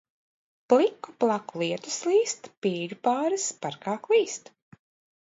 Pliku 0.71 1.13
plaku 1.25 1.61
lietus 1.63 1.99
līst, 2.13 2.51
pīļu 2.67 3.01
pāris 3.11 3.49
parkā 3.67 3.99
klīst. 4.11 4.55